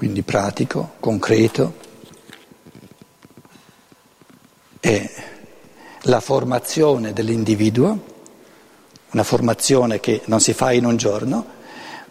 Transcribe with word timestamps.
quindi 0.00 0.22
pratico, 0.22 0.92
concreto, 0.98 1.74
è 4.80 5.10
la 6.04 6.20
formazione 6.20 7.12
dell'individuo, 7.12 7.98
una 9.10 9.22
formazione 9.22 10.00
che 10.00 10.22
non 10.24 10.40
si 10.40 10.54
fa 10.54 10.72
in 10.72 10.86
un 10.86 10.96
giorno, 10.96 11.44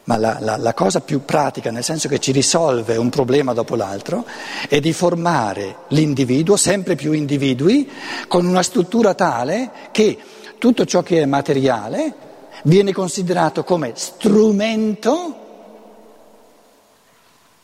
ma 0.03 0.17
la, 0.17 0.37
la, 0.39 0.57
la, 0.57 0.73
cosa 0.75 1.01
più 1.01 1.25
pratica, 1.25 1.71
nel 1.71 1.83
senso 1.83 2.07
che 2.07 2.19
ci 2.19 2.31
risolve 2.31 2.95
un 2.95 3.09
problema 3.09 3.53
dopo 3.53 3.75
l'altro, 3.75 4.23
è 4.67 4.79
di 4.79 4.93
formare 4.93 5.77
l'individuo, 5.87 6.57
sempre 6.57 6.95
più 6.95 7.13
individui, 7.13 7.89
con 8.27 8.45
una 8.45 8.61
struttura 8.61 9.15
tale 9.15 9.71
che 9.89 10.15
tutto 10.59 10.85
ciò 10.85 11.01
che 11.01 11.23
è 11.23 11.25
materiale 11.25 12.13
viene 12.65 12.93
considerato 12.93 13.63
come 13.63 13.93
strumento 13.95 15.38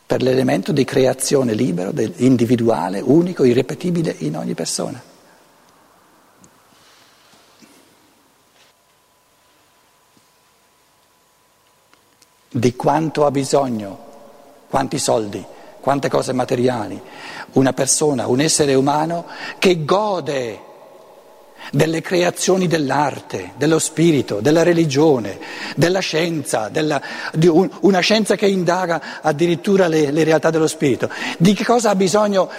per 0.05 0.21
l'elemento 0.21 0.71
di 0.71 0.85
creazione 0.85 1.53
libero, 1.53 1.91
individuale, 2.17 2.99
unico, 2.99 3.43
irrepetibile 3.43 4.15
in 4.19 4.37
ogni 4.37 4.53
persona. 4.53 5.01
Di 12.49 12.75
quanto 12.75 13.25
ha 13.25 13.31
bisogno, 13.31 13.99
quanti 14.69 14.99
soldi, 14.99 15.43
quante 15.81 16.07
cose 16.07 16.33
materiali, 16.33 17.01
una 17.53 17.73
persona, 17.73 18.27
un 18.27 18.39
essere 18.39 18.75
umano 18.75 19.25
che 19.59 19.83
gode 19.85 20.73
delle 21.71 22.01
creazioni 22.01 22.67
dell'arte, 22.67 23.51
dello 23.57 23.79
spirito, 23.79 24.39
della 24.39 24.63
religione, 24.63 25.39
della 25.75 25.99
scienza, 25.99 26.69
della, 26.69 27.01
un, 27.47 27.69
una 27.81 27.99
scienza 27.99 28.35
che 28.35 28.47
indaga 28.47 29.21
addirittura 29.21 29.87
le, 29.87 30.11
le, 30.11 30.23
realtà 30.23 30.49
dello 30.49 30.67
spirito. 30.67 31.09
Di 31.37 31.53
che 31.53 31.65
cosa 31.65 31.91
ha 31.91 31.95
bisogno 31.95 32.49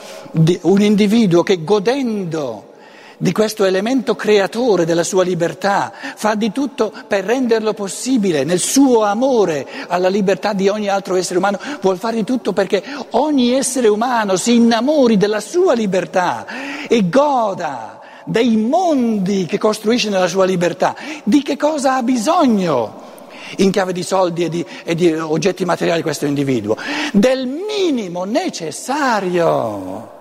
un 0.62 0.80
individuo 0.80 1.42
che 1.42 1.62
godendo 1.62 2.74
di 3.18 3.32
questo 3.32 3.64
elemento 3.64 4.14
creatore 4.14 4.84
della 4.84 5.02
sua 5.02 5.22
libertà 5.22 5.92
fa 6.14 6.34
di 6.34 6.52
tutto 6.52 6.92
per 7.06 7.24
renderlo 7.24 7.72
possibile 7.72 8.44
nel 8.44 8.58
suo 8.58 9.04
amore 9.04 9.66
alla 9.88 10.08
libertà 10.08 10.52
di 10.52 10.68
ogni 10.68 10.88
altro 10.88 11.16
essere 11.16 11.38
umano, 11.38 11.58
vuol 11.80 11.98
fare 11.98 12.16
di 12.16 12.24
tutto 12.24 12.52
perché 12.52 12.82
ogni 13.12 13.52
essere 13.52 13.88
umano 13.88 14.36
si 14.36 14.56
innamori 14.56 15.16
della 15.16 15.40
sua 15.40 15.72
libertà 15.72 16.46
e 16.88 17.08
goda 17.08 17.95
dei 18.26 18.56
mondi 18.56 19.46
che 19.46 19.56
costruisce 19.56 20.10
nella 20.10 20.26
sua 20.26 20.44
libertà, 20.44 20.96
di 21.22 21.42
che 21.42 21.56
cosa 21.56 21.94
ha 21.94 22.02
bisogno 22.02 23.04
in 23.58 23.70
chiave 23.70 23.92
di 23.92 24.02
soldi 24.02 24.44
e 24.44 24.48
di, 24.48 24.66
e 24.84 24.94
di 24.96 25.12
oggetti 25.12 25.64
materiali 25.64 26.02
questo 26.02 26.26
individuo? 26.26 26.76
Del 27.12 27.46
minimo 27.46 28.24
necessario. 28.24 30.14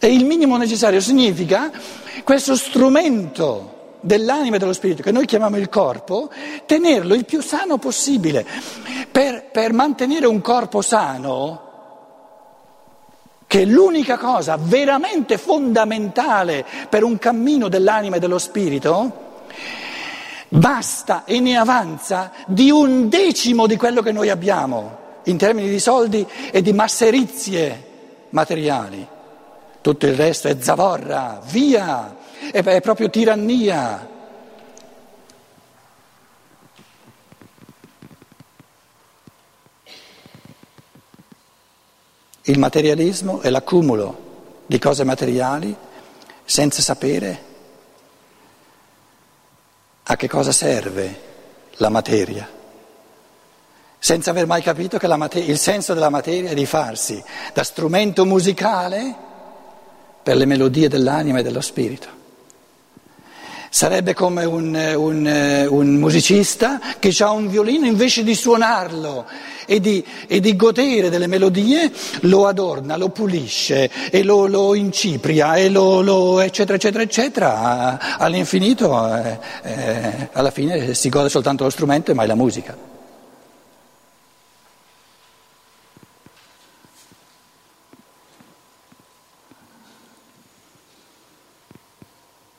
E 0.00 0.12
il 0.12 0.24
minimo 0.24 0.56
necessario 0.56 1.00
significa 1.00 1.70
questo 2.24 2.56
strumento 2.56 3.76
dell'anima 4.00 4.56
e 4.56 4.58
dello 4.58 4.72
spirito 4.72 5.02
che 5.02 5.12
noi 5.12 5.26
chiamiamo 5.26 5.56
il 5.56 5.68
corpo, 5.68 6.30
tenerlo 6.66 7.14
il 7.14 7.24
più 7.24 7.40
sano 7.40 7.78
possibile. 7.78 8.44
Per, 9.10 9.50
per 9.52 9.72
mantenere 9.72 10.26
un 10.26 10.40
corpo 10.40 10.82
sano 10.82 11.67
che 13.48 13.64
l'unica 13.64 14.18
cosa 14.18 14.58
veramente 14.60 15.38
fondamentale 15.38 16.64
per 16.88 17.02
un 17.02 17.18
cammino 17.18 17.68
dell'anima 17.68 18.16
e 18.16 18.18
dello 18.20 18.38
spirito, 18.38 19.26
basta 20.50 21.24
e 21.24 21.40
ne 21.40 21.56
avanza 21.56 22.30
di 22.46 22.70
un 22.70 23.08
decimo 23.08 23.66
di 23.66 23.76
quello 23.76 24.02
che 24.02 24.12
noi 24.12 24.28
abbiamo 24.28 24.96
in 25.24 25.38
termini 25.38 25.68
di 25.68 25.80
soldi 25.80 26.26
e 26.50 26.60
di 26.60 26.74
masserizie 26.74 27.84
materiali. 28.30 29.06
Tutto 29.80 30.06
il 30.06 30.14
resto 30.14 30.48
è 30.48 30.56
zavorra, 30.60 31.40
via, 31.50 32.16
è 32.52 32.80
proprio 32.82 33.08
tirannia. 33.08 34.16
Il 42.48 42.58
materialismo 42.58 43.40
è 43.42 43.50
l'accumulo 43.50 44.62
di 44.64 44.78
cose 44.78 45.04
materiali 45.04 45.76
senza 46.46 46.80
sapere 46.80 47.44
a 50.04 50.16
che 50.16 50.28
cosa 50.28 50.50
serve 50.50 51.20
la 51.72 51.90
materia, 51.90 52.48
senza 53.98 54.30
aver 54.30 54.46
mai 54.46 54.62
capito 54.62 54.96
che 54.96 55.06
materia, 55.18 55.52
il 55.52 55.58
senso 55.58 55.92
della 55.92 56.08
materia 56.08 56.48
è 56.48 56.54
di 56.54 56.64
farsi 56.64 57.22
da 57.52 57.62
strumento 57.62 58.24
musicale 58.24 59.14
per 60.22 60.36
le 60.36 60.46
melodie 60.46 60.88
dell'anima 60.88 61.40
e 61.40 61.42
dello 61.42 61.60
spirito. 61.60 62.17
Sarebbe 63.70 64.14
come 64.14 64.44
un, 64.44 64.74
un, 64.96 65.66
un 65.68 65.94
musicista 65.96 66.80
che 66.98 67.14
ha 67.18 67.30
un 67.30 67.48
violino 67.48 67.86
invece 67.86 68.24
di 68.24 68.34
suonarlo 68.34 69.26
e 69.66 69.80
di, 69.80 70.02
e 70.26 70.40
di, 70.40 70.56
godere 70.56 71.10
delle 71.10 71.26
melodie, 71.26 71.92
lo 72.20 72.46
adorna, 72.46 72.96
lo 72.96 73.10
pulisce 73.10 73.90
e 74.10 74.22
lo, 74.22 74.46
lo 74.46 74.74
incipria 74.74 75.56
e 75.56 75.68
lo, 75.68 76.00
lo, 76.00 76.40
eccetera 76.40 76.76
eccetera 76.76 77.02
eccetera 77.02 78.16
all'infinito, 78.18 79.14
eh, 79.14 79.38
eh, 79.62 80.28
alla 80.32 80.50
fine 80.50 80.94
si 80.94 81.10
gode 81.10 81.28
soltanto 81.28 81.64
lo 81.64 81.70
strumento 81.70 82.10
e 82.10 82.14
mai 82.14 82.26
la 82.26 82.34
musica. 82.34 82.97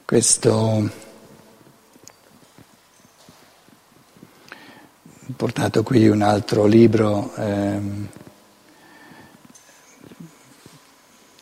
Questo 0.10 0.52
ho 0.52 0.90
portato 5.36 5.84
qui 5.84 6.08
un 6.08 6.24
altro 6.24 6.66
libro, 6.66 7.32
ehm, 7.36 8.08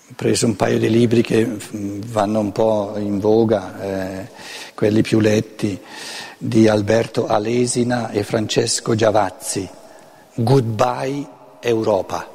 ho 0.10 0.14
preso 0.18 0.48
un 0.48 0.58
paio 0.58 0.80
di 0.80 0.90
libri 0.90 1.22
che 1.22 1.48
vanno 1.48 2.42
un 2.42 2.52
po' 2.52 2.96
in 2.98 3.20
voga, 3.20 3.82
eh, 3.82 4.28
quelli 4.76 5.02
più 5.02 5.22
letti, 5.22 5.82
di 6.38 6.68
Alberto 6.68 7.26
Alesina 7.26 8.10
e 8.10 8.24
Francesco 8.24 8.96
Giavazzi, 8.96 9.66
Goodbye 10.34 11.26
Europa, 11.62 12.30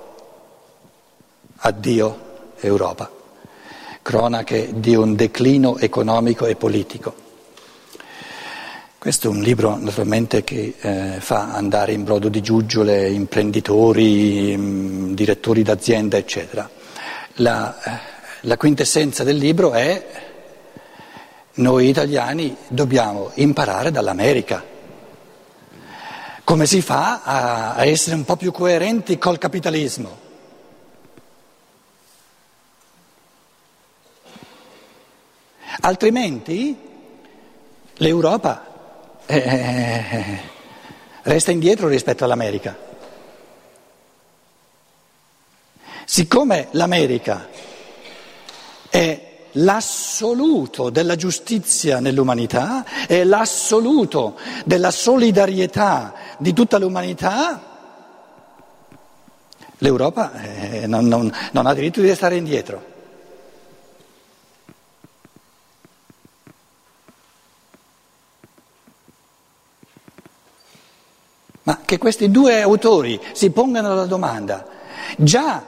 addio 1.56 2.52
Europa 2.58 3.20
cronache 4.02 4.70
di 4.74 4.94
un 4.94 5.14
declino 5.14 5.78
economico 5.78 6.46
e 6.46 6.56
politico. 6.56 7.14
Questo 8.98 9.26
è 9.26 9.30
un 9.30 9.40
libro 9.40 9.76
naturalmente 9.76 10.44
che 10.44 10.74
eh, 10.78 11.16
fa 11.18 11.52
andare 11.54 11.92
in 11.92 12.04
brodo 12.04 12.28
di 12.28 12.40
giuggiole 12.40 13.08
imprenditori, 13.08 14.56
mh, 14.56 14.62
mm, 14.62 15.12
direttori 15.14 15.62
d'azienda, 15.62 16.16
eccetera. 16.16 16.70
La, 17.36 17.82
eh, 17.82 17.90
la 18.42 18.56
quintessenza 18.56 19.24
del 19.24 19.38
libro 19.38 19.72
è 19.72 20.04
noi 21.54 21.88
italiani 21.88 22.56
dobbiamo 22.68 23.32
imparare 23.34 23.90
dall'America. 23.90 24.64
Come 26.44 26.66
si 26.66 26.80
fa 26.80 27.22
a, 27.24 27.74
a 27.74 27.84
essere 27.84 28.14
un 28.14 28.24
po' 28.24 28.36
più 28.36 28.52
coerenti 28.52 29.18
col 29.18 29.38
capitalismo? 29.38 30.21
Altrimenti 35.84 36.78
l'Europa 37.94 39.20
eh, 39.26 40.38
resta 41.22 41.50
indietro 41.50 41.88
rispetto 41.88 42.22
all'America. 42.22 42.78
Siccome 46.04 46.68
l'America 46.70 47.48
è 48.90 49.48
l'assoluto 49.52 50.88
della 50.90 51.16
giustizia 51.16 51.98
nell'umanità, 51.98 52.84
è 53.08 53.24
l'assoluto 53.24 54.38
della 54.64 54.92
solidarietà 54.92 56.14
di 56.38 56.52
tutta 56.52 56.78
l'umanità, 56.78 57.60
l'Europa 59.78 60.32
eh, 60.34 60.86
non, 60.86 61.08
non, 61.08 61.34
non 61.50 61.66
ha 61.66 61.74
diritto 61.74 62.00
di 62.00 62.06
restare 62.06 62.36
indietro. 62.36 62.90
Ma 71.64 71.80
che 71.84 71.98
questi 71.98 72.30
due 72.30 72.60
autori 72.60 73.20
si 73.32 73.50
pongano 73.50 73.94
la 73.94 74.06
domanda, 74.06 74.66
già 75.16 75.64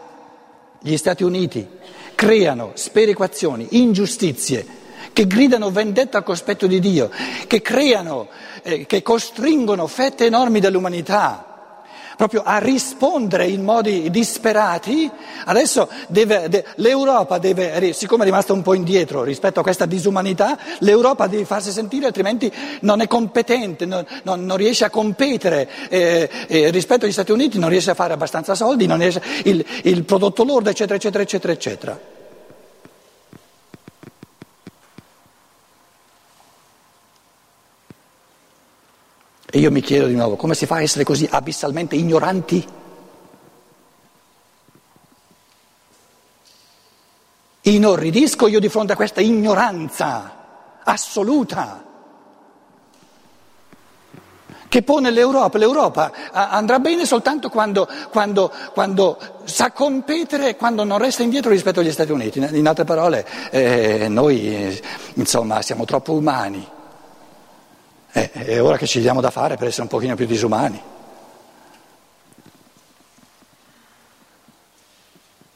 gli 0.80 0.96
Stati 0.96 1.22
Uniti 1.22 1.66
creano 2.14 2.72
sperequazioni, 2.74 3.68
ingiustizie 3.70 4.82
che 5.12 5.26
gridano 5.26 5.70
vendetta 5.70 6.18
al 6.18 6.24
cospetto 6.24 6.66
di 6.66 6.80
Dio, 6.80 7.08
che 7.46 7.62
creano, 7.62 8.28
eh, 8.62 8.84
che 8.84 9.02
costringono 9.02 9.86
fette 9.86 10.26
enormi 10.26 10.58
dell'umanità 10.58 11.53
proprio 12.16 12.42
a 12.44 12.58
rispondere 12.58 13.46
in 13.46 13.62
modi 13.62 14.10
disperati, 14.10 15.10
adesso 15.44 15.88
deve, 16.08 16.48
de, 16.48 16.64
l'Europa 16.76 17.38
deve, 17.38 17.92
siccome 17.92 18.22
è 18.22 18.26
rimasta 18.26 18.52
un 18.52 18.62
po' 18.62 18.74
indietro 18.74 19.22
rispetto 19.22 19.60
a 19.60 19.62
questa 19.62 19.86
disumanità, 19.86 20.58
l'Europa 20.80 21.26
deve 21.26 21.44
farsi 21.44 21.70
sentire 21.70 22.06
altrimenti 22.06 22.52
non 22.80 23.00
è 23.00 23.06
competente, 23.06 23.86
non, 23.86 24.04
non, 24.22 24.44
non 24.44 24.56
riesce 24.56 24.84
a 24.84 24.90
competere 24.90 25.68
eh, 25.88 26.28
eh, 26.46 26.70
rispetto 26.70 27.04
agli 27.04 27.12
Stati 27.12 27.32
Uniti, 27.32 27.58
non 27.58 27.68
riesce 27.68 27.90
a 27.90 27.94
fare 27.94 28.12
abbastanza 28.12 28.54
soldi, 28.54 28.86
non 28.86 28.98
riesce, 28.98 29.22
il, 29.44 29.64
il 29.82 30.04
prodotto 30.04 30.44
lordo, 30.44 30.70
eccetera, 30.70 30.96
eccetera, 30.96 31.22
eccetera, 31.22 31.52
eccetera. 31.52 32.13
E 39.54 39.60
io 39.60 39.70
mi 39.70 39.82
chiedo 39.82 40.06
di 40.06 40.16
nuovo, 40.16 40.34
come 40.34 40.56
si 40.56 40.66
fa 40.66 40.74
a 40.74 40.82
essere 40.82 41.04
così 41.04 41.28
abissalmente 41.30 41.94
ignoranti? 41.94 42.66
Inorridisco 47.60 48.48
io 48.48 48.58
di 48.58 48.68
fronte 48.68 48.94
a 48.94 48.96
questa 48.96 49.20
ignoranza 49.20 50.80
assoluta 50.82 51.84
che 54.66 54.82
pone 54.82 55.12
l'Europa. 55.12 55.56
L'Europa 55.56 56.10
andrà 56.32 56.80
bene 56.80 57.06
soltanto 57.06 57.48
quando, 57.48 57.88
quando, 58.10 58.50
quando 58.72 59.18
sa 59.44 59.70
competere, 59.70 60.56
quando 60.56 60.82
non 60.82 60.98
resta 60.98 61.22
indietro 61.22 61.50
rispetto 61.50 61.78
agli 61.78 61.92
Stati 61.92 62.10
Uniti. 62.10 62.40
In 62.40 62.66
altre 62.66 62.82
parole, 62.82 63.24
eh, 63.52 64.08
noi 64.08 64.82
insomma 65.14 65.62
siamo 65.62 65.84
troppo 65.84 66.12
umani. 66.12 66.73
Eh, 68.16 68.30
è 68.30 68.62
ora 68.62 68.76
che 68.76 68.86
ci 68.86 69.00
diamo 69.00 69.20
da 69.20 69.30
fare 69.30 69.56
per 69.56 69.66
essere 69.66 69.82
un 69.82 69.88
pochino 69.88 70.14
più 70.14 70.24
disumani. 70.24 70.80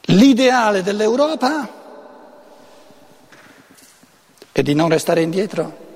L'ideale 0.00 0.82
dell'Europa 0.82 1.68
è 4.50 4.62
di 4.62 4.74
non 4.74 4.88
restare 4.88 5.22
indietro 5.22 5.86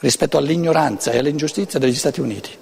rispetto 0.00 0.38
all'ignoranza 0.38 1.12
e 1.12 1.18
all'ingiustizia 1.18 1.78
degli 1.78 1.94
Stati 1.94 2.20
Uniti. 2.20 2.58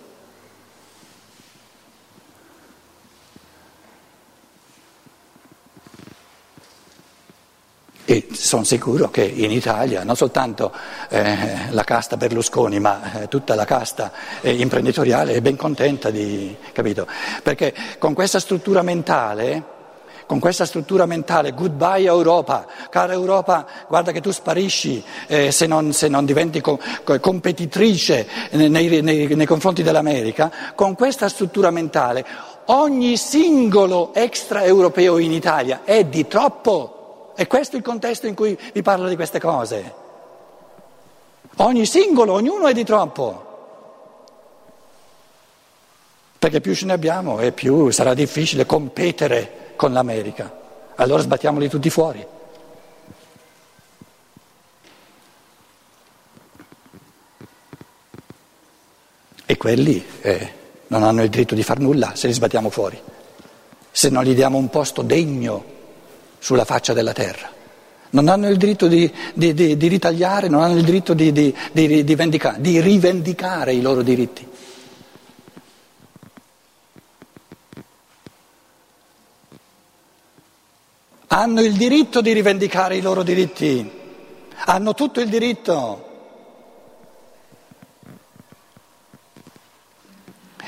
E 8.11 8.27
sono 8.33 8.65
sicuro 8.65 9.11
che 9.11 9.23
in 9.23 9.51
Italia 9.51 10.03
non 10.03 10.17
soltanto 10.17 10.73
eh, 11.11 11.69
la 11.69 11.85
casta 11.85 12.17
Berlusconi, 12.17 12.81
ma 12.81 13.21
eh, 13.21 13.29
tutta 13.29 13.55
la 13.55 13.67
casta 13.67 14.11
eh, 14.41 14.51
imprenditoriale 14.51 15.35
è 15.35 15.43
ben 15.43 15.57
contenta 15.57 16.09
di, 16.09 16.57
capito? 16.73 17.07
Perché 17.43 17.75
con 17.99 18.15
questa 18.15 18.41
struttura 18.41 18.81
mentale, 18.81 19.63
con 20.25 20.39
questa 20.39 20.65
struttura 20.65 21.05
mentale, 21.05 21.53
goodbye 21.53 22.07
Europa, 22.07 22.67
cara 22.89 23.13
Europa, 23.13 23.67
guarda 23.87 24.11
che 24.11 24.23
tu 24.23 24.31
sparisci 24.31 25.05
eh, 25.27 25.53
se 25.53 25.67
non, 25.67 25.93
se, 25.93 26.09
non, 26.09 26.25
diventi 26.25 26.63
co- 26.63 26.81
competitrice 27.21 28.27
nei, 28.53 29.03
nei, 29.03 29.27
nei 29.35 29.47
confronti 29.47 29.83
dell'America, 29.83 30.51
con 30.75 30.95
questa 30.95 31.29
struttura 31.29 31.71
mentale 31.71 32.25
ogni 32.69 33.19
singolo 33.19 34.15
extraeuropeo 34.15 35.19
in 35.19 35.33
Italia 35.33 35.83
è 35.85 36.05
di 36.05 36.27
troppo. 36.27 36.98
E 37.41 37.47
questo 37.47 37.77
è 37.77 37.79
il 37.79 37.85
contesto 37.85 38.27
in 38.27 38.35
cui 38.35 38.59
vi 38.73 38.83
parlo 38.83 39.07
di 39.07 39.15
queste 39.15 39.39
cose. 39.39 39.95
Ogni 41.59 41.87
singolo, 41.87 42.33
ognuno 42.33 42.67
è 42.67 42.73
di 42.73 42.83
troppo. 42.83 43.47
Perché 46.37 46.61
più 46.61 46.75
ce 46.75 46.87
ne 46.87 46.95
abbiamo 46.95 47.39
e 47.39 47.53
più 47.53 47.91
sarà 47.91 48.13
difficile 48.13 48.67
competere 48.67 49.75
con 49.77 49.93
l'America. 49.93 50.53
Allora 50.97 51.23
sbattiamoli 51.23 51.69
tutti 51.69 51.89
fuori. 51.91 52.27
E 59.47 59.57
quelli 59.57 60.05
eh, 60.23 60.53
non 60.89 61.05
hanno 61.05 61.23
il 61.23 61.31
diritto 61.31 61.55
di 61.55 61.63
far 61.63 61.79
nulla 61.79 62.17
se 62.17 62.27
li 62.27 62.33
sbattiamo 62.33 62.69
fuori, 62.69 63.01
se 63.93 64.09
non 64.09 64.25
gli 64.25 64.35
diamo 64.35 64.59
un 64.59 64.69
posto 64.71 65.03
degno 65.03 65.77
sulla 66.39 66.65
faccia 66.65 66.93
della 66.93 67.13
terra. 67.13 67.57
Non 68.11 68.29
hanno 68.29 68.49
il 68.49 68.57
diritto 68.57 68.87
di, 68.87 69.13
di, 69.35 69.53
di, 69.53 69.77
di 69.77 69.87
ritagliare, 69.89 70.49
non 70.49 70.63
hanno 70.63 70.79
il 70.79 70.85
diritto 70.85 71.13
di, 71.13 71.55
vendicare, 71.73 72.61
di 72.61 72.81
rivendicare 72.81 73.75
i 73.75 73.83
loro 73.83 74.03
diritti. 74.03 74.49
Hanno 81.31 81.61
il 81.61 81.75
diritto 81.75 82.23
di 82.23 82.33
rivendicare 82.33 82.97
i 82.97 83.03
loro 83.03 83.23
diritti, 83.23 83.91
hanno 84.65 84.95
tutto 84.95 85.21
il 85.21 85.29
diritto. 85.29 86.07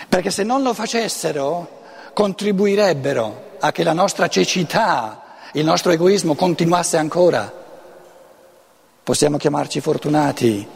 Perché 0.06 0.30
se 0.30 0.42
non 0.42 0.62
lo 0.62 0.74
facessero 0.74 1.78
contribuirebbero 2.12 3.56
a 3.60 3.72
che 3.72 3.82
la 3.82 3.94
nostra 3.94 4.28
cecità 4.28 5.29
il 5.54 5.64
nostro 5.64 5.90
egoismo 5.90 6.34
continuasse 6.34 6.96
ancora, 6.96 7.52
possiamo 9.02 9.36
chiamarci 9.36 9.80
fortunati 9.80 10.66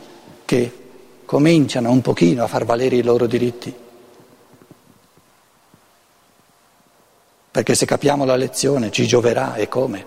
che 0.45 0.79
cominciano 1.25 1.91
un 1.91 2.01
pochino 2.01 2.43
a 2.43 2.49
far 2.49 2.65
valere 2.65 2.97
i 2.97 3.03
loro 3.03 3.27
diritti. 3.27 3.83
Perché 7.51 7.75
se 7.77 7.87
capiamo 7.87 8.25
la 8.25 8.35
lezione 8.35 8.91
ci 8.91 9.07
gioverà 9.07 9.55
e 9.55 9.69
come? 9.69 10.07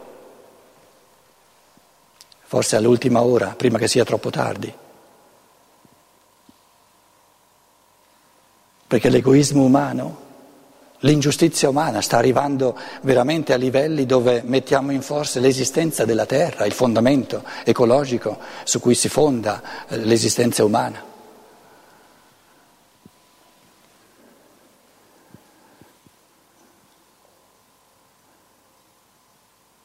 Forse 2.44 2.76
all'ultima 2.76 3.22
ora, 3.22 3.56
prima 3.56 3.78
che 3.78 3.88
sia 3.88 4.04
troppo 4.04 4.30
tardi. 4.30 4.74
Perché 8.88 9.10
l'egoismo 9.10 9.64
umano 9.64 10.26
L'ingiustizia 11.02 11.70
umana 11.70 12.02
sta 12.02 12.18
arrivando 12.18 12.76
veramente 13.02 13.54
a 13.54 13.58
livelli 13.58 14.08
dove 14.08 14.42
mettiamo 14.44 14.92
in 14.92 15.04
forza 15.04 15.40
l'esistenza 15.40 16.06
della 16.06 16.26
terra, 16.26 16.66
il 16.66 16.74
fondamento 16.74 17.44
ecologico 17.64 18.40
su 18.64 18.80
cui 18.80 18.96
si 18.96 19.08
fonda 19.08 19.62
eh, 19.88 19.98
l'esistenza 19.98 20.66
umana. 20.66 21.04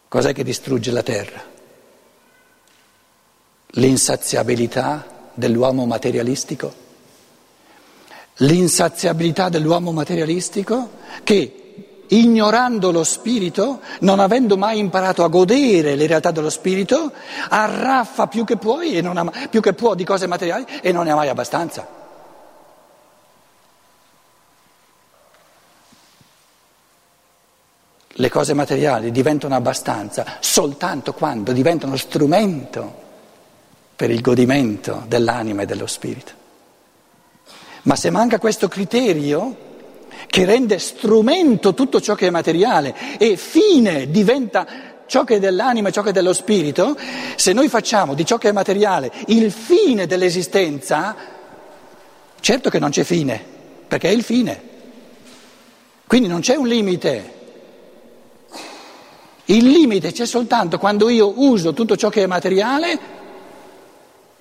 Cos'è 0.08 0.32
che 0.32 0.44
distrugge 0.44 0.90
la 0.90 1.02
terra? 1.02 1.42
L'insaziabilità 3.66 5.30
dell'uomo 5.34 5.84
materialistico? 5.84 6.81
L'insaziabilità 8.36 9.48
dell'uomo 9.48 9.92
materialistico 9.92 10.90
che 11.22 11.62
ignorando 12.12 12.90
lo 12.90 13.04
spirito, 13.04 13.80
non 14.00 14.20
avendo 14.20 14.56
mai 14.56 14.78
imparato 14.78 15.24
a 15.24 15.28
godere 15.28 15.96
le 15.96 16.06
realtà 16.06 16.30
dello 16.30 16.50
spirito, 16.50 17.12
arraffa 17.48 18.26
più 18.26 18.44
che, 18.44 18.56
puoi 18.56 18.98
ha, 18.98 19.32
più 19.48 19.60
che 19.60 19.72
può 19.72 19.94
di 19.94 20.04
cose 20.04 20.26
materiali 20.26 20.66
e 20.82 20.92
non 20.92 21.04
ne 21.04 21.12
ha 21.12 21.14
mai 21.14 21.28
abbastanza. 21.28 22.00
Le 28.14 28.28
cose 28.28 28.52
materiali 28.52 29.10
diventano 29.10 29.54
abbastanza 29.54 30.36
soltanto 30.40 31.14
quando 31.14 31.52
diventano 31.52 31.96
strumento 31.96 33.00
per 33.96 34.10
il 34.10 34.20
godimento 34.20 35.04
dell'anima 35.08 35.62
e 35.62 35.66
dello 35.66 35.86
spirito. 35.86 36.40
Ma 37.82 37.96
se 37.96 38.10
manca 38.10 38.38
questo 38.38 38.68
criterio 38.68 39.70
che 40.26 40.44
rende 40.44 40.78
strumento 40.78 41.74
tutto 41.74 42.00
ciò 42.00 42.14
che 42.14 42.28
è 42.28 42.30
materiale 42.30 42.94
e 43.18 43.36
fine 43.36 44.10
diventa 44.10 44.66
ciò 45.06 45.24
che 45.24 45.36
è 45.36 45.38
dell'anima 45.40 45.88
e 45.88 45.92
ciò 45.92 46.02
che 46.02 46.10
è 46.10 46.12
dello 46.12 46.32
spirito, 46.32 46.96
se 47.36 47.52
noi 47.52 47.68
facciamo 47.68 48.14
di 48.14 48.24
ciò 48.24 48.38
che 48.38 48.48
è 48.48 48.52
materiale 48.52 49.10
il 49.26 49.50
fine 49.50 50.06
dell'esistenza, 50.06 51.14
certo 52.40 52.70
che 52.70 52.78
non 52.78 52.90
c'è 52.90 53.02
fine, 53.02 53.42
perché 53.88 54.08
è 54.08 54.12
il 54.12 54.22
fine. 54.22 54.70
Quindi 56.06 56.28
non 56.28 56.40
c'è 56.40 56.54
un 56.54 56.68
limite. 56.68 57.40
Il 59.46 59.66
limite 59.66 60.12
c'è 60.12 60.24
soltanto 60.24 60.78
quando 60.78 61.08
io 61.08 61.32
uso 61.36 61.72
tutto 61.72 61.96
ciò 61.96 62.08
che 62.08 62.22
è 62.22 62.26
materiale 62.26 62.98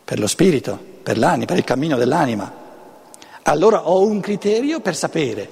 per 0.06 0.20
lo 0.20 0.28
spirito, 0.28 0.80
per 1.02 1.18
l'anima, 1.18 1.46
per 1.46 1.58
il 1.58 1.64
cammino 1.64 1.98
dell'anima. 1.98 2.61
Allora 3.44 3.90
ho 3.90 4.06
un 4.06 4.20
criterio 4.20 4.80
per 4.80 4.96
sapere 4.96 5.50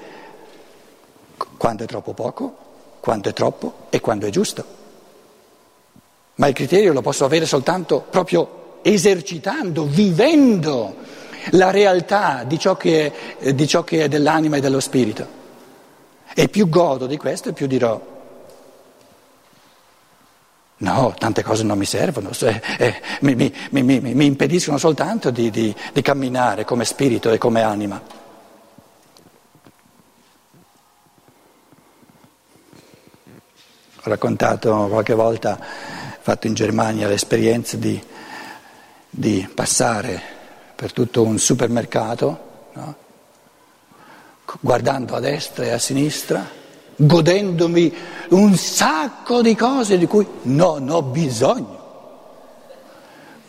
quando 1.57 1.83
è 1.83 1.87
troppo 1.87 2.13
poco, 2.13 2.57
quando 2.99 3.29
è 3.29 3.33
troppo 3.33 3.73
e 3.89 3.99
quando 3.99 4.27
è 4.27 4.29
giusto. 4.29 4.77
Ma 6.35 6.47
il 6.47 6.53
criterio 6.53 6.93
lo 6.93 7.01
posso 7.01 7.25
avere 7.25 7.45
soltanto 7.45 8.05
proprio 8.09 8.79
esercitando, 8.81 9.85
vivendo 9.85 10.95
la 11.51 11.71
realtà 11.71 12.43
di 12.45 12.57
ciò 12.59 12.77
che 12.77 13.37
è, 13.37 13.65
ciò 13.65 13.83
che 13.83 14.05
è 14.05 14.07
dell'anima 14.07 14.57
e 14.57 14.61
dello 14.61 14.79
spirito. 14.79 15.37
E 16.33 16.47
più 16.47 16.69
godo 16.69 17.07
di 17.07 17.17
questo, 17.17 17.51
più 17.53 17.67
dirò. 17.67 18.17
No, 20.81 21.13
tante 21.17 21.43
cose 21.43 21.63
non 21.63 21.77
mi 21.77 21.83
servono, 21.83 22.29
eh, 22.39 22.61
eh, 22.77 23.01
mi, 23.21 23.35
mi, 23.35 23.53
mi, 23.71 23.99
mi, 23.99 24.25
impediscono 24.25 24.77
soltanto 24.77 25.29
di, 25.29 25.49
di, 25.49 25.75
di 25.91 26.01
camminare 26.01 26.63
come 26.63 26.85
spirito 26.85 27.31
e 27.31 27.37
come 27.37 27.61
anima. 27.61 28.01
Ho 33.95 34.09
raccontato 34.09 34.87
qualche 34.89 35.13
volta, 35.13 35.59
fatto 36.21 36.47
in 36.47 36.53
Germania 36.53 37.09
l'esperienza 37.09 37.75
di, 37.75 38.01
di 39.09 39.49
passare 39.53 40.21
per 40.75 40.93
tutto 40.93 41.23
un 41.23 41.37
supermercato, 41.39 42.69
no? 42.71 42.95
guardando 44.61 45.13
a 45.13 45.19
destra 45.19 45.65
e 45.65 45.71
a 45.71 45.77
sinistra, 45.77 46.58
godendomi 46.99 47.93
un 48.29 48.55
sacco 48.55 49.41
di 49.41 49.55
cose 49.55 49.97
di 49.97 50.05
cui 50.05 50.27
non 50.43 50.89
ho 50.89 51.01
bisogno. 51.01 51.77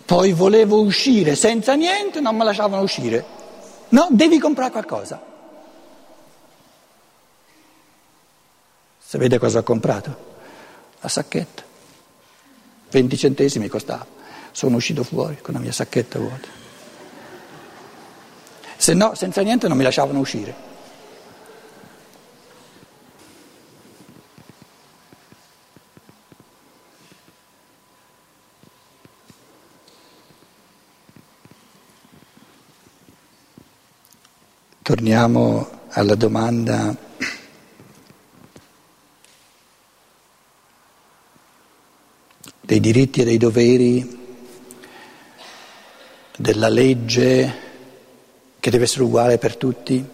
Poi 0.05 0.33
volevo 0.33 0.81
uscire 0.81 1.35
senza 1.35 1.75
niente, 1.75 2.21
non 2.21 2.37
mi 2.37 2.45
lasciavano 2.45 2.83
uscire. 2.83 3.25
No, 3.91 4.09
devi 4.11 4.39
comprare 4.39 4.71
qualcosa. 4.71 5.21
Sapete 8.99 9.39
cosa 9.39 9.59
ho 9.59 9.63
comprato? 9.65 10.29
La 11.01 11.09
sacchetta. 11.09 11.63
20 12.91 13.17
centesimi 13.17 13.69
costava. 13.69 14.07
Sono 14.53 14.77
uscito 14.77 15.03
fuori 15.03 15.39
con 15.41 15.55
la 15.55 15.61
mia 15.61 15.73
sacchetta 15.73 16.19
vuota. 16.19 16.49
Se 18.77 18.95
no, 18.95 19.15
senza 19.15 19.43
niente 19.43 19.67
non 19.67 19.77
mi 19.77 19.83
lasciavano 19.83 20.21
uscire. 20.21 20.70
Torniamo 35.01 35.67
alla 35.93 36.15
domanda 36.15 36.95
dei 42.61 42.81
diritti 42.81 43.23
e 43.23 43.25
dei 43.25 43.39
doveri, 43.39 44.19
della 46.37 46.69
legge 46.69 47.55
che 48.61 48.71
deve 48.71 48.85
essere 48.85 49.05
uguale 49.05 49.39
per 49.39 49.57
tutti. 49.57 50.05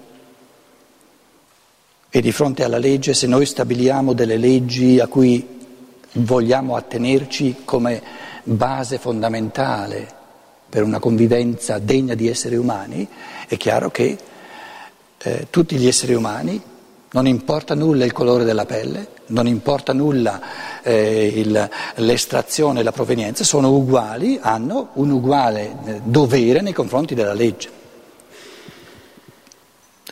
E 2.08 2.20
di 2.20 2.30
fronte 2.30 2.62
alla 2.62 2.78
legge, 2.78 3.12
se 3.12 3.26
noi 3.26 3.44
stabiliamo 3.44 4.12
delle 4.12 4.36
leggi 4.36 5.00
a 5.00 5.08
cui 5.08 5.66
vogliamo 6.12 6.76
attenerci 6.76 7.62
come 7.64 8.00
base 8.44 8.98
fondamentale 8.98 10.14
per 10.68 10.84
una 10.84 11.00
convivenza 11.00 11.80
degna 11.80 12.14
di 12.14 12.28
esseri 12.28 12.54
umani, 12.54 13.08
è 13.48 13.56
chiaro 13.56 13.90
che 13.90 14.34
eh, 15.26 15.46
tutti 15.50 15.76
gli 15.76 15.88
esseri 15.88 16.14
umani, 16.14 16.62
non 17.10 17.26
importa 17.26 17.74
nulla 17.74 18.04
il 18.04 18.12
colore 18.12 18.44
della 18.44 18.64
pelle, 18.64 19.08
non 19.26 19.48
importa 19.48 19.92
nulla 19.92 20.40
eh, 20.82 21.32
il, 21.34 21.68
l'estrazione 21.96 22.80
e 22.80 22.82
la 22.84 22.92
provenienza, 22.92 23.42
sono 23.42 23.72
uguali, 23.72 24.38
hanno 24.40 24.90
un 24.94 25.10
uguale 25.10 25.76
eh, 25.84 26.00
dovere 26.04 26.60
nei 26.60 26.72
confronti 26.72 27.16
della 27.16 27.32
legge. 27.32 27.70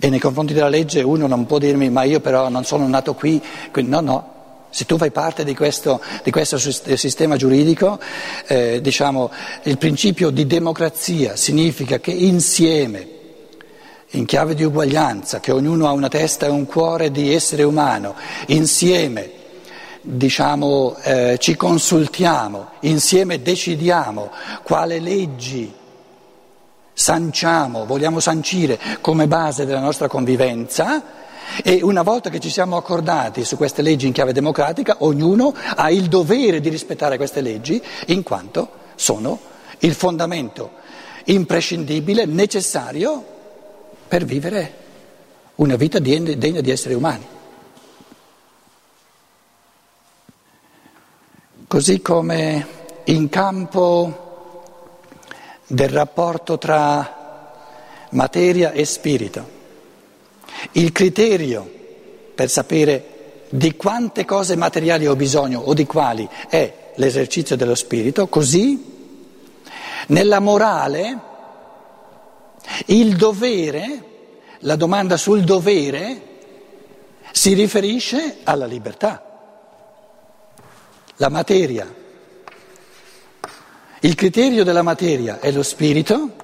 E 0.00 0.11
nei 0.11 0.18
confronti 0.18 0.52
della 0.52 0.68
legge 0.68 1.00
uno 1.02 1.28
non 1.28 1.47
può 1.47 1.59
dirmi 1.59 1.88
ma 1.90 2.02
io 2.02 2.18
però 2.18 2.49
non 2.49 2.64
sono 2.64 2.87
nato 2.88 3.14
qui, 3.14 3.40
no, 3.73 4.00
no, 4.00 4.33
se 4.71 4.85
tu 4.85 4.99
fai 4.99 5.12
parte 5.12 5.44
di 5.44 5.54
questo, 5.54 6.00
di 6.25 6.33
questo 6.33 6.59
sistema 6.59 7.37
giuridico, 7.37 8.00
eh, 8.49 8.80
diciamo, 8.83 9.30
il 9.62 9.78
principio 9.78 10.30
di 10.30 10.44
democrazia 10.49 11.37
significa 11.37 12.00
che 12.00 12.11
insieme 12.11 13.13
in 14.14 14.25
chiave 14.25 14.54
di 14.54 14.64
uguaglianza, 14.64 15.40
che 15.40 15.52
ognuno 15.52 15.87
ha 15.87 15.92
una 15.92 16.09
testa 16.09 16.47
e 16.47 16.50
un 16.50 16.66
cuore 16.66 17.11
di 17.11 17.33
essere 17.33 17.62
umano, 17.62 18.14
insieme 18.47 19.42
diciamo, 20.00 20.97
eh, 21.02 21.37
ci 21.38 21.56
consultiamo, 21.56 22.68
insieme 22.80 23.42
decidiamo 23.42 24.30
quale 24.62 25.00
leggi 25.00 25.73
sanciamo, 26.92 27.87
vogliamo 27.87 28.21
sancire 28.21 28.78
come 29.00 29.26
base 29.26 29.64
della 29.64 29.80
nostra 29.80 30.06
convivenza 30.06 31.23
e 31.62 31.80
una 31.83 32.02
volta 32.02 32.30
che 32.30 32.38
ci 32.38 32.50
siamo 32.50 32.76
accordati 32.76 33.44
su 33.44 33.56
queste 33.56 33.83
leggi 33.83 34.06
in 34.06 34.12
chiave 34.12 34.33
democratica, 34.33 34.97
ognuno 35.00 35.54
ha 35.76 35.90
il 35.90 36.04
dovere 36.09 36.61
di 36.61 36.68
rispettare 36.68 37.16
queste 37.16 37.40
leggi 37.40 37.83
in 38.06 38.23
quanto 38.23 38.68
sono 38.94 39.38
il 39.78 39.94
fondamento 39.94 40.83
imprescindibile, 41.25 42.26
necessario 42.26 43.33
per 44.06 44.25
vivere 44.25 44.82
una 45.56 45.76
vita 45.76 45.99
degna 45.99 46.61
di 46.61 46.70
essere 46.70 46.94
umani. 46.94 47.26
Così 51.66 52.00
come 52.00 52.66
in 53.04 53.28
campo 53.28 54.23
del 55.66 55.88
rapporto 55.88 56.58
tra 56.58 57.52
materia 58.11 58.73
e 58.73 58.84
spirito, 58.84 59.49
il 60.73 60.92
criterio 60.92 61.68
per 62.34 62.49
sapere 62.49 63.46
di 63.49 63.76
quante 63.76 64.25
cose 64.25 64.56
materiali 64.56 65.06
ho 65.06 65.16
bisogno 65.16 65.61
o 65.61 65.75
di 65.75 65.87
quali 65.87 66.28
è 66.49 66.92
l'esercizio 66.96 67.56
dello 67.56 67.75
spirito, 67.75 68.28
così 68.28 68.92
nella 70.08 70.40
morale 70.40 71.32
il 72.87 73.16
dovere, 73.16 74.04
la 74.61 74.76
domanda 74.76 75.16
sul 75.16 75.42
dovere, 75.42 76.33
si 77.33 77.52
riferisce 77.54 78.38
alla 78.44 78.66
libertà. 78.66 79.23
La 81.16 81.28
materia. 81.28 81.92
Il 84.00 84.14
criterio 84.14 84.64
della 84.64 84.83
materia 84.83 85.40
è 85.40 85.50
lo 85.50 85.62
spirito. 85.62 86.42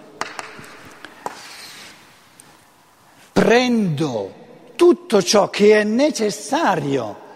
Prendo 3.33 4.35
tutto 4.77 5.23
ciò 5.23 5.51
che 5.51 5.81
è 5.81 5.85
necessario 5.85 7.29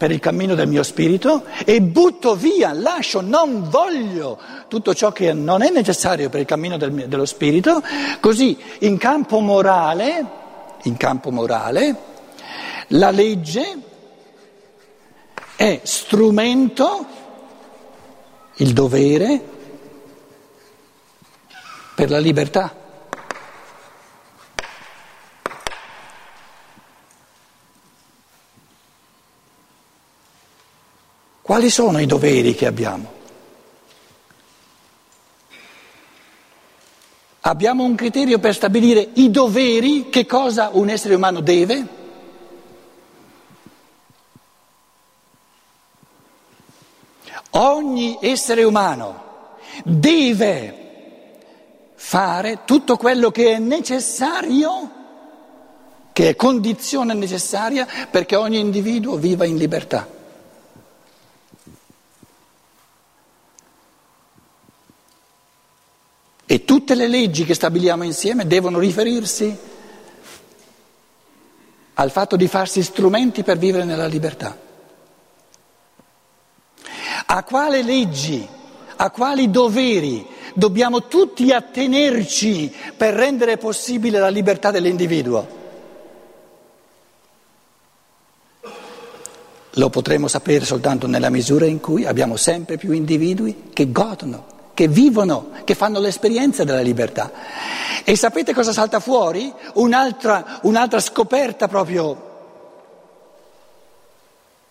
per 0.00 0.10
il 0.10 0.18
cammino 0.18 0.54
del 0.54 0.66
mio 0.66 0.82
spirito 0.82 1.44
e 1.62 1.82
butto 1.82 2.34
via, 2.34 2.72
lascio, 2.72 3.20
non 3.20 3.68
voglio 3.68 4.38
tutto 4.66 4.94
ciò 4.94 5.12
che 5.12 5.34
non 5.34 5.60
è 5.60 5.68
necessario 5.68 6.30
per 6.30 6.40
il 6.40 6.46
cammino 6.46 6.78
del, 6.78 7.06
dello 7.06 7.26
spirito, 7.26 7.82
così 8.18 8.56
in 8.78 8.96
campo 8.96 9.40
morale, 9.40 10.24
in 10.84 10.96
campo 10.96 11.30
morale, 11.30 11.94
la 12.86 13.10
legge 13.10 13.78
è 15.54 15.80
strumento, 15.82 17.06
il 18.54 18.72
dovere 18.72 19.42
per 21.94 22.08
la 22.08 22.18
libertà. 22.18 22.79
Quali 31.50 31.68
sono 31.68 31.98
i 31.98 32.06
doveri 32.06 32.54
che 32.54 32.66
abbiamo? 32.66 33.12
Abbiamo 37.40 37.82
un 37.82 37.96
criterio 37.96 38.38
per 38.38 38.54
stabilire 38.54 39.08
i 39.14 39.32
doveri, 39.32 40.10
che 40.10 40.26
cosa 40.26 40.70
un 40.72 40.88
essere 40.88 41.16
umano 41.16 41.40
deve? 41.40 41.86
Ogni 47.50 48.18
essere 48.20 48.62
umano 48.62 49.56
deve 49.82 51.38
fare 51.96 52.60
tutto 52.64 52.96
quello 52.96 53.32
che 53.32 53.54
è 53.54 53.58
necessario, 53.58 54.90
che 56.12 56.28
è 56.28 56.36
condizione 56.36 57.12
necessaria 57.12 57.88
perché 58.08 58.36
ogni 58.36 58.60
individuo 58.60 59.16
viva 59.16 59.44
in 59.44 59.56
libertà. 59.56 60.18
E 66.50 66.64
tutte 66.90 67.02
le 67.06 67.08
leggi 67.08 67.44
che 67.44 67.54
stabiliamo 67.54 68.02
insieme 68.02 68.48
devono 68.48 68.80
riferirsi 68.80 69.56
al 71.94 72.10
fatto 72.10 72.34
di 72.34 72.48
farsi 72.48 72.82
strumenti 72.82 73.44
per 73.44 73.58
vivere 73.58 73.84
nella 73.84 74.06
libertà. 74.06 74.58
A 77.26 77.44
quali 77.44 77.84
leggi, 77.84 78.44
a 78.96 79.10
quali 79.10 79.52
doveri 79.52 80.26
dobbiamo 80.54 81.06
tutti 81.06 81.52
attenerci 81.52 82.74
per 82.96 83.14
rendere 83.14 83.56
possibile 83.56 84.18
la 84.18 84.28
libertà 84.28 84.72
dell'individuo. 84.72 85.58
Lo 89.74 89.90
potremo 89.90 90.26
sapere 90.26 90.64
soltanto 90.64 91.06
nella 91.06 91.30
misura 91.30 91.66
in 91.66 91.78
cui 91.78 92.04
abbiamo 92.04 92.34
sempre 92.34 92.76
più 92.78 92.90
individui 92.90 93.68
che 93.72 93.92
godono, 93.92 94.58
che 94.80 94.88
vivono, 94.88 95.50
che 95.64 95.74
fanno 95.74 95.98
l'esperienza 95.98 96.64
della 96.64 96.80
libertà. 96.80 97.30
E 98.02 98.16
sapete 98.16 98.54
cosa 98.54 98.72
salta 98.72 98.98
fuori? 98.98 99.52
Un'altra, 99.74 100.60
un'altra 100.62 101.00
scoperta 101.00 101.68
proprio, 101.68 102.28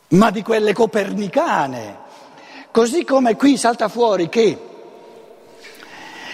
ma 0.08 0.32
di 0.32 0.42
quelle 0.42 0.74
copernicane. 0.74 1.98
Così 2.72 3.04
come 3.04 3.36
qui 3.36 3.56
salta 3.56 3.88
fuori 3.88 4.30
che 4.30 4.60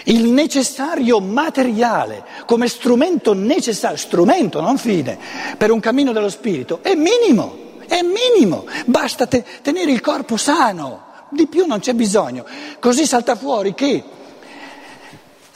il 0.04 0.24
necessario 0.24 1.20
materiale 1.20 2.24
come 2.46 2.68
strumento 2.68 3.34
necessario, 3.34 3.98
strumento 3.98 4.62
non 4.62 4.78
fine, 4.78 5.18
per 5.58 5.70
un 5.70 5.80
cammino 5.80 6.12
dello 6.12 6.30
spirito 6.30 6.78
è 6.80 6.94
minimo. 6.94 7.64
È 7.86 8.00
minimo, 8.02 8.64
basta 8.86 9.26
te- 9.26 9.44
tenere 9.62 9.92
il 9.92 10.00
corpo 10.00 10.36
sano, 10.36 11.05
di 11.30 11.46
più 11.46 11.66
non 11.66 11.80
c'è 11.80 11.94
bisogno. 11.94 12.44
Così 12.78 13.06
salta 13.06 13.36
fuori 13.36 13.74
che 13.74 14.04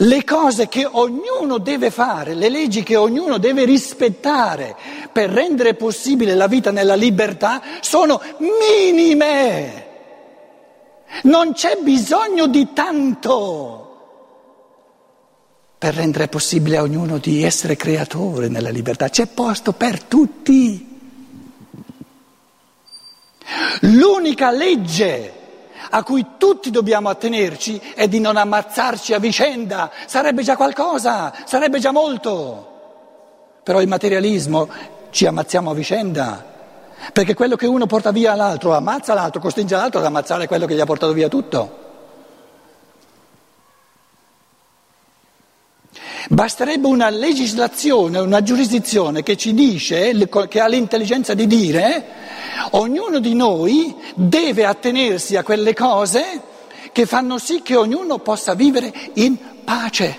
le 0.02 0.24
cose 0.24 0.68
che 0.68 0.86
ognuno 0.90 1.58
deve 1.58 1.90
fare, 1.90 2.34
le 2.34 2.48
leggi 2.48 2.82
che 2.82 2.96
ognuno 2.96 3.38
deve 3.38 3.64
rispettare 3.64 4.74
per 5.12 5.28
rendere 5.28 5.74
possibile 5.74 6.34
la 6.34 6.46
vita 6.46 6.70
nella 6.70 6.94
libertà 6.94 7.60
sono 7.80 8.20
minime. 8.38 9.88
Non 11.24 11.52
c'è 11.52 11.78
bisogno 11.82 12.46
di 12.46 12.72
tanto 12.72 13.86
per 15.76 15.94
rendere 15.94 16.28
possibile 16.28 16.78
a 16.78 16.82
ognuno 16.82 17.18
di 17.18 17.42
essere 17.42 17.76
creatore 17.76 18.48
nella 18.48 18.70
libertà. 18.70 19.08
C'è 19.08 19.26
posto 19.26 19.72
per 19.72 20.02
tutti. 20.02 20.88
L'unica 23.80 24.50
legge 24.50 25.39
a 25.90 26.02
cui 26.02 26.24
tutti 26.38 26.70
dobbiamo 26.70 27.08
attenerci 27.08 27.80
è 27.94 28.08
di 28.08 28.20
non 28.20 28.36
ammazzarci 28.36 29.12
a 29.14 29.18
vicenda. 29.18 29.90
Sarebbe 30.06 30.42
già 30.42 30.56
qualcosa, 30.56 31.32
sarebbe 31.44 31.78
già 31.78 31.92
molto. 31.92 32.68
Però 33.62 33.80
il 33.80 33.88
materialismo 33.88 34.68
ci 35.10 35.26
ammazziamo 35.26 35.70
a 35.70 35.74
vicenda. 35.74 36.44
Perché 37.12 37.34
quello 37.34 37.56
che 37.56 37.66
uno 37.66 37.86
porta 37.86 38.10
via 38.10 38.32
all'altro 38.32 38.74
ammazza 38.74 39.14
l'altro, 39.14 39.40
costringe 39.40 39.74
l'altro 39.74 40.00
ad 40.00 40.06
ammazzare 40.06 40.46
quello 40.46 40.66
che 40.66 40.74
gli 40.74 40.80
ha 40.80 40.86
portato 40.86 41.12
via 41.12 41.28
tutto. 41.28 41.79
Basterebbe 46.32 46.86
una 46.86 47.10
legislazione, 47.10 48.20
una 48.20 48.40
giurisdizione 48.40 49.24
che 49.24 49.36
ci 49.36 49.52
dice, 49.52 50.16
che 50.46 50.60
ha 50.60 50.68
l'intelligenza 50.68 51.34
di 51.34 51.48
dire, 51.48 52.04
ognuno 52.70 53.18
di 53.18 53.34
noi 53.34 53.92
deve 54.14 54.64
attenersi 54.64 55.34
a 55.34 55.42
quelle 55.42 55.74
cose 55.74 56.40
che 56.92 57.04
fanno 57.04 57.36
sì 57.38 57.62
che 57.62 57.74
ognuno 57.74 58.18
possa 58.20 58.54
vivere 58.54 58.92
in 59.14 59.36
pace. 59.64 60.18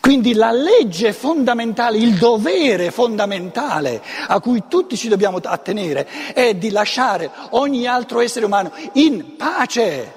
Quindi 0.00 0.34
la 0.34 0.50
legge 0.50 1.12
fondamentale, 1.12 1.98
il 1.98 2.14
dovere 2.14 2.90
fondamentale 2.90 4.02
a 4.26 4.40
cui 4.40 4.64
tutti 4.66 4.96
ci 4.96 5.06
dobbiamo 5.06 5.38
attenere 5.40 6.32
è 6.34 6.54
di 6.54 6.70
lasciare 6.70 7.30
ogni 7.50 7.86
altro 7.86 8.18
essere 8.18 8.46
umano 8.46 8.72
in 8.94 9.36
pace, 9.36 10.12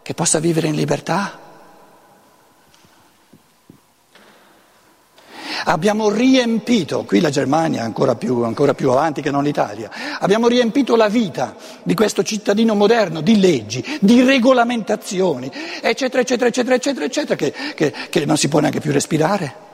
che 0.00 0.14
possa 0.14 0.38
vivere 0.38 0.68
in 0.68 0.74
libertà. 0.74 1.41
Abbiamo 5.64 6.10
riempito, 6.10 7.04
qui 7.04 7.20
la 7.20 7.30
Germania 7.30 7.82
è 7.82 7.84
ancora 7.84 8.16
più, 8.16 8.42
ancora 8.42 8.74
più 8.74 8.90
avanti 8.90 9.22
che 9.22 9.30
non 9.30 9.44
l'Italia, 9.44 9.90
abbiamo 10.18 10.48
riempito 10.48 10.96
la 10.96 11.08
vita 11.08 11.54
di 11.82 11.94
questo 11.94 12.22
cittadino 12.22 12.74
moderno 12.74 13.20
di 13.20 13.38
leggi, 13.38 13.84
di 14.00 14.22
regolamentazioni, 14.22 15.50
eccetera, 15.80 16.22
eccetera, 16.22 16.48
eccetera, 16.48 16.74
eccetera, 16.74 17.04
eccetera, 17.04 17.36
che, 17.36 17.52
che, 17.74 17.92
che 18.10 18.24
non 18.24 18.36
si 18.36 18.48
può 18.48 18.58
neanche 18.58 18.80
più 18.80 18.90
respirare. 18.90 19.70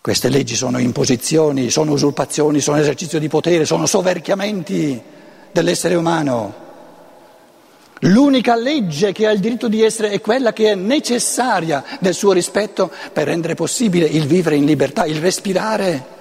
Queste 0.00 0.28
leggi 0.28 0.54
sono 0.54 0.78
imposizioni, 0.78 1.68
sono 1.68 1.92
usurpazioni, 1.92 2.60
sono 2.60 2.78
esercizio 2.78 3.18
di 3.18 3.28
potere, 3.28 3.64
sono 3.64 3.86
soverchiamenti 3.86 5.02
dell'essere 5.50 5.94
umano. 5.96 6.65
L'unica 8.00 8.54
legge 8.56 9.12
che 9.12 9.26
ha 9.26 9.30
il 9.30 9.40
diritto 9.40 9.68
di 9.68 9.82
essere 9.82 10.10
è 10.10 10.20
quella 10.20 10.52
che 10.52 10.70
è 10.70 10.74
necessaria 10.74 11.82
nel 12.00 12.12
suo 12.12 12.32
rispetto 12.32 12.92
per 13.12 13.26
rendere 13.26 13.54
possibile 13.54 14.06
il 14.06 14.26
vivere 14.26 14.56
in 14.56 14.66
libertà, 14.66 15.06
il 15.06 15.18
respirare. 15.18 16.14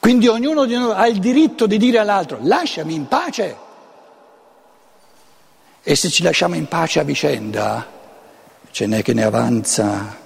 Quindi 0.00 0.28
ognuno 0.28 0.64
di 0.64 0.74
noi 0.74 0.92
ha 0.94 1.06
il 1.06 1.18
diritto 1.18 1.66
di 1.66 1.76
dire 1.76 1.98
all'altro 1.98 2.38
lasciami 2.40 2.94
in 2.94 3.06
pace. 3.06 3.56
E 5.82 5.96
se 5.96 6.08
ci 6.08 6.22
lasciamo 6.22 6.54
in 6.54 6.66
pace 6.66 7.00
a 7.00 7.02
vicenda, 7.02 7.86
ce 8.70 8.86
n'è 8.86 9.02
che 9.02 9.12
ne 9.12 9.22
avanza, 9.22 10.16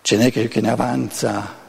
ce 0.00 0.16
n'è 0.16 0.30
che, 0.30 0.60
ne 0.60 0.70
avanza. 0.70 1.60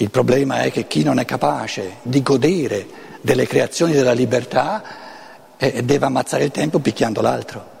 Il 0.00 0.10
problema 0.10 0.60
è 0.60 0.70
che 0.70 0.86
chi 0.86 1.02
non 1.02 1.18
è 1.18 1.24
capace 1.24 1.96
di 2.02 2.22
godere 2.22 2.86
delle 3.20 3.48
creazioni 3.48 3.92
della 3.92 4.12
libertà 4.12 5.56
eh, 5.56 5.82
deve 5.82 6.06
ammazzare 6.06 6.44
il 6.44 6.52
tempo 6.52 6.78
picchiando 6.78 7.20
l'altro. 7.20 7.76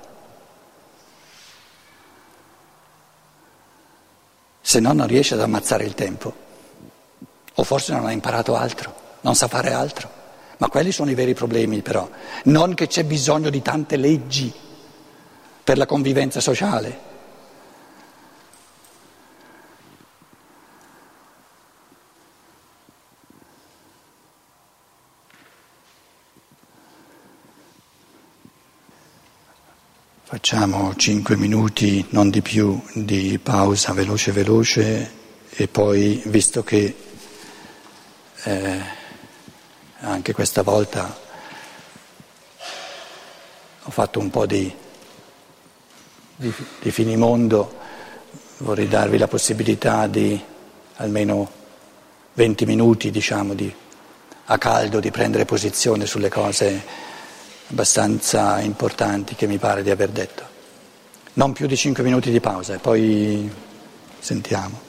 Se 4.60 4.80
no 4.80 4.92
non 4.92 5.06
riesce 5.06 5.34
ad 5.34 5.42
ammazzare 5.42 5.84
il 5.84 5.94
tempo. 5.94 6.34
O 7.54 7.62
forse 7.62 7.92
non 7.92 8.04
ha 8.04 8.10
imparato 8.10 8.56
altro, 8.56 8.92
non 9.20 9.36
sa 9.36 9.46
fare 9.46 9.72
altro. 9.72 10.10
Ma 10.56 10.68
quelli 10.68 10.90
sono 10.90 11.12
i 11.12 11.14
veri 11.14 11.34
problemi 11.34 11.82
però. 11.82 12.08
Non 12.44 12.74
che 12.74 12.88
c'è 12.88 13.04
bisogno 13.04 13.48
di 13.48 13.62
tante 13.62 13.96
leggi 13.96 14.52
per 15.62 15.78
la 15.78 15.86
convivenza 15.86 16.40
sociale. 16.40 16.98
Facciamo 30.40 30.94
cinque 30.94 31.36
minuti, 31.36 32.06
non 32.10 32.30
di 32.30 32.42
più, 32.42 32.80
di 32.92 33.40
pausa 33.42 33.92
veloce 33.92 34.30
veloce 34.30 35.10
e 35.50 35.66
poi, 35.66 36.22
visto 36.26 36.62
che 36.62 36.94
eh, 38.44 38.80
anche 39.98 40.32
questa 40.32 40.62
volta 40.62 41.18
ho 43.82 43.90
fatto 43.90 44.20
un 44.20 44.30
po' 44.30 44.46
di, 44.46 44.72
di, 46.36 46.54
di 46.82 46.90
finimondo, 46.92 47.76
vorrei 48.58 48.86
darvi 48.86 49.18
la 49.18 49.26
possibilità 49.26 50.06
di 50.06 50.40
almeno 50.98 51.50
20 52.34 52.64
minuti, 52.64 53.10
diciamo, 53.10 53.54
di, 53.54 53.74
a 54.44 54.56
caldo, 54.56 55.00
di 55.00 55.10
prendere 55.10 55.44
posizione 55.44 56.06
sulle 56.06 56.28
cose 56.28 57.06
abbastanza 57.70 58.60
importanti 58.60 59.34
che 59.34 59.46
mi 59.46 59.58
pare 59.58 59.82
di 59.82 59.90
aver 59.90 60.08
detto. 60.10 60.42
Non 61.34 61.52
più 61.52 61.66
di 61.66 61.76
cinque 61.76 62.02
minuti 62.02 62.30
di 62.30 62.40
pausa 62.40 62.74
e 62.74 62.78
poi 62.78 63.50
sentiamo. 64.18 64.87